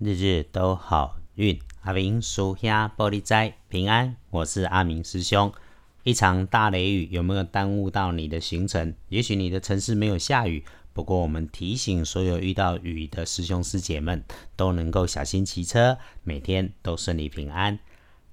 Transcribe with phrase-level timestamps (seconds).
[0.00, 1.58] 日日都好运。
[1.80, 5.52] 阿明属下玻璃斋平安，我是阿明师兄。
[6.04, 8.94] 一场大雷雨有没有耽误到你的行程？
[9.08, 14.22] 也许你的城市没有下雨，不过我们提醒所有遇到雨的师兄师姐们，
[14.54, 17.80] 都能够小心骑车，每天都顺利平安。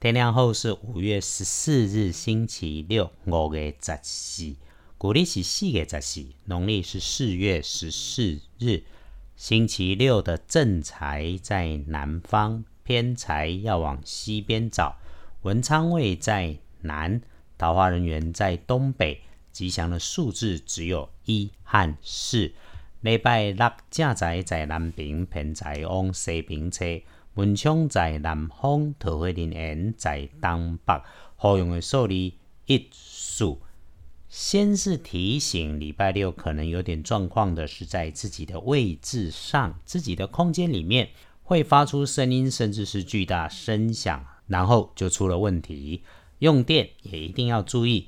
[0.00, 4.56] 天亮后是五月十四日，星期六，五月十四，
[4.96, 8.82] 古历是四月十四，农历是四月十四日。
[9.40, 14.98] 星期六的正财在南方，偏财要往西边找。
[15.40, 17.22] 文昌位在南，
[17.56, 19.18] 桃花人员在东北。
[19.50, 22.52] 吉祥的数字只有一和四。
[23.00, 26.84] 礼拜六正财在南边，偏财往西边车。
[27.32, 31.00] 文昌在南方，桃花人缘在东北。
[31.36, 32.12] 好用的数字
[32.66, 33.58] 一数。
[34.30, 41.10] 先是提醒礼拜六可能有点状况的是在自己的位置上，自己的空间里面
[41.42, 46.04] 会发出声音，甚至是巨大声响，然后就出了问题。
[46.38, 48.06] 用电也一定要注意，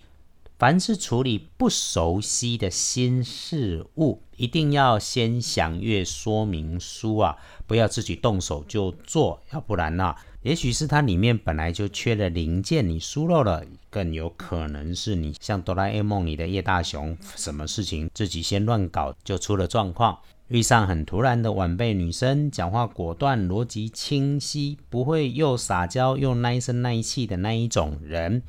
[0.62, 10.14] 凡是处理不熟悉的新事物，一定要先详阅说明书啊，不要自己动手就做，要不然呢？
[10.42, 20.16] 也许是它里面本来就缺了零件，你疏漏了，更有可能是你像哆啦 A 梦里的叶大雄，什么事情自己先乱搞就出了状况。
[20.46, 28.44] 遇上很突然的晚辈女生，讲话果断，逻辑清晰，不会又撒娇又耐声耐气的那一种人。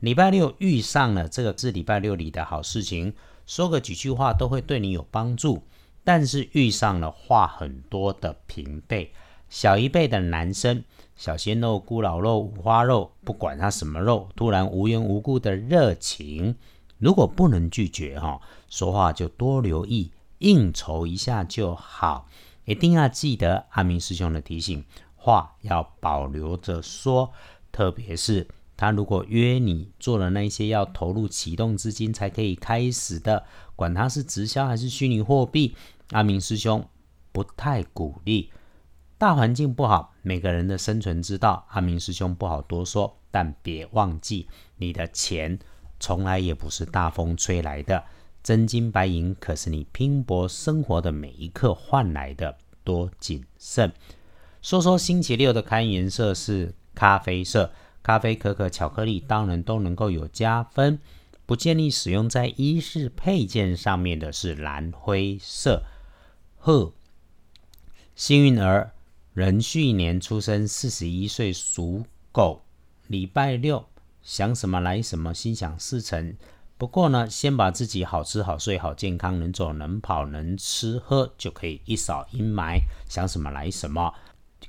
[0.00, 3.14] 礼拜六遇上了这个是礼拜六里的好事情，
[3.46, 5.64] 说个几句话都会对你有帮助。
[6.04, 9.12] 但是遇上了话很多的平辈，
[9.48, 10.84] 小一辈的男生。
[11.16, 16.54] 小鲜肉、咕老肉、五花肉，不管他什么肉，突然无缘无故的热情，
[16.98, 22.28] 如果不能拒绝哈，说话就多留意，应酬一下就好。
[22.64, 24.84] 一定要记得阿明师兄的提醒，
[25.16, 27.32] 话要保留着说。
[27.70, 28.48] 特别是
[28.78, 33.44] 他如果约你做了那些要投入启动资金才可以开始的，
[33.74, 35.74] 管他是直销还是虚拟货币，
[36.12, 36.88] 阿明师兄
[37.32, 38.52] 不太鼓励。
[39.18, 43.18] 大环境不好，每个人的生存之道，阿明师兄不好多说。
[43.32, 44.46] 但别忘记，
[44.76, 45.58] 你的钱
[45.98, 48.04] 从来也不是大风吹来的，
[48.44, 53.92] 真金白银可是你拼搏生活的每一刻换来的，多谨慎。
[54.62, 57.70] 说说星期六的开颜色是咖啡色，
[58.08, 60.98] 咖啡、可可、巧克力当然都能够有加分，
[61.44, 65.82] 不建议使用在衣饰配件上面的是蓝灰色。
[66.56, 66.94] 呵，
[68.14, 68.92] 幸运儿。
[69.34, 72.62] 壬戌年出生，四十一岁，属狗。
[73.08, 73.84] 礼拜六
[74.22, 76.34] 想什么来什么，心想事成。
[76.78, 82.78] 不过呢，先把自己好吃好睡好健康，能走能跑能吃喝，就可以一扫阴霾。
[83.06, 84.14] 想什么来什么。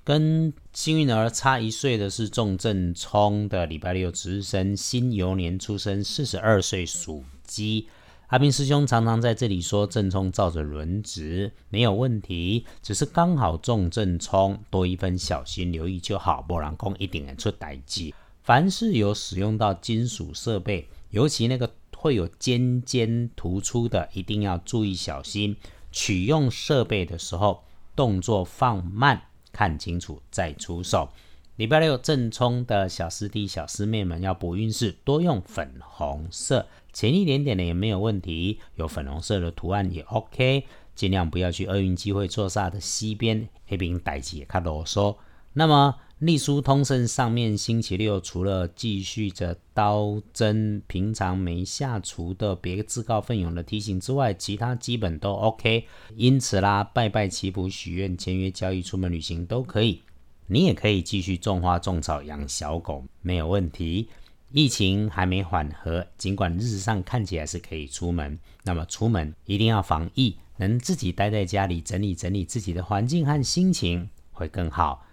[0.03, 7.87] 跟幸运儿差一岁的是仲正冲的礼拜六值日生，辛酉年出生，四十二岁，属鸡。
[8.27, 16.39] 阿斌师兄常常在这里说正冲照着轮值没有问题，只是刚好中正冲，多一分小心留意就好。
[16.41, 18.13] 不然空一定会出歹机。
[18.43, 25.55] 凡是有使用到金属设备，尤其那个会有尖尖突出的，一定要注意小心。
[25.91, 27.63] 取用设备的时候，
[27.95, 31.09] 动作放慢，看清楚再出手。
[31.55, 36.67] 礼拜六正冲的小师弟小师妹们要补运势，多用粉红色。
[36.93, 40.65] 浅一点点的也没有问题，有粉红色的图案也 OK，
[40.95, 45.17] 尽量不要去厄运机会坐煞的西边，黑兵代也看啰嗦。
[45.53, 55.87] 那么隶书通胜上面星期六除了继续着刀针平常没下厨的，别自告奋勇的提醒之外，其他基本都 OK。
[56.17, 60.01] 因此啦，拜拜祈福许愿签约交易出门旅行都可以，
[60.47, 64.09] 你也可以继续种花种草养小狗，没有问题。
[64.51, 75.05] 疫情还没缓和，尽管日上看起来是可以出门，那么出门一定要防疫，能自己待在家里整理整理自己的环境和心情会更好。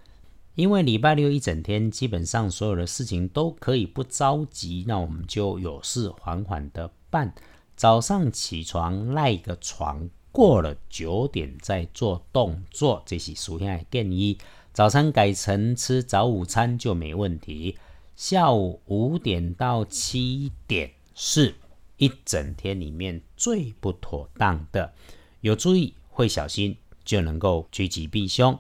[0.57, 7.35] 因为礼拜六一整天，基本上所有的事情都可以不着急，那我们就有事缓缓的办。
[7.77, 14.39] 早上起床赖个床，过了九点再做动作，这是属下的建议。
[14.73, 17.77] 早餐改成吃早午餐就没问题。
[18.15, 21.55] 下午五点到七点是
[21.99, 24.95] 一整天里面最不妥当的，
[25.43, 26.75] 有注意会小心
[27.05, 28.59] 就能够趋吉避凶。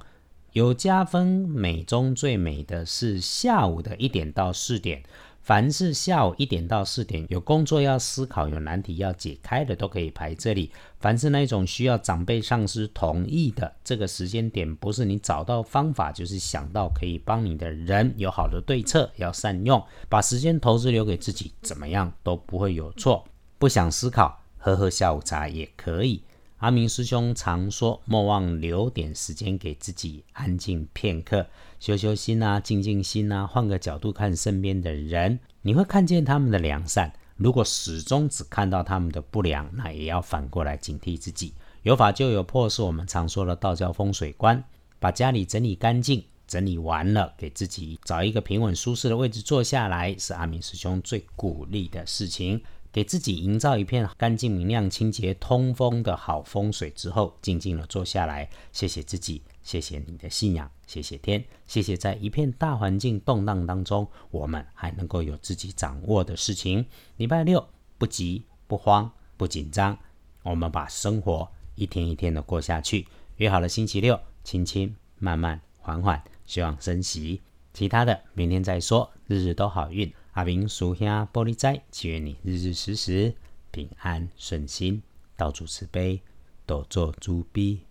[0.56, 5.03] 有加分美中最美的是下午的一点到四点，
[5.43, 10.70] 凡是下午一点到四点有工作要思考、有难题要解开的，都可以排这里。
[10.99, 23.23] 凡是那种需要长辈、上司同意的，这个时间点不是你找到方法，就是想到可以帮你的人，有好的对策，要善用，把时间投资留给自己，怎么样都不会有错。
[23.58, 26.23] 不想思考，喝喝下午茶也可以。
[26.58, 31.47] 阿明师兄常说，莫忘留点时间给自己，安静片刻。
[31.79, 37.12] 修修心啊，静静心啊，换个角度看身边的人，你会看见他们的良善。
[37.37, 41.53] 如果始终只看到他们的不良，那也要反过来警惕自己。
[41.82, 44.64] 有法就有破，是我们常说的道教风水观。
[44.99, 52.62] 把家里整理干净，整理完了，给自己找一个平稳舒适的位置坐下来，是阿明师兄最鼓励的事情。
[52.96, 59.43] 给自己营造一片干净、明亮、清洁、通风的好风水之后，静静的坐下来，谢谢自己。
[59.62, 66.87] 谢谢你的信仰，谢谢天，谢谢在一片大环境动荡当中，我们还能够有自己掌握的事情。
[67.19, 69.98] 礼拜六不急不慌不紧张，
[70.43, 73.06] 我们把生活一天一天的过下去。
[73.37, 77.43] 约好了星期六，轻轻慢慢缓缓，希望升息。
[77.75, 79.12] 其他的明天再说。
[79.26, 83.34] 日日都好运，阿明属下玻璃斋，祈愿你日日时时
[83.70, 85.02] 平安顺心，
[85.34, 86.20] 到处慈悲，
[86.66, 87.85] 多做诸逼。